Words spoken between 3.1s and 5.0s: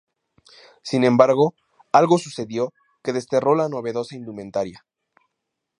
desterró la novedosa indumentaria.